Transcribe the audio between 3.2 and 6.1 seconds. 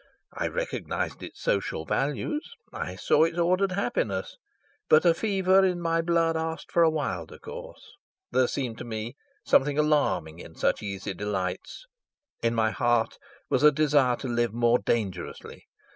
its ordered happiness, but a fever in my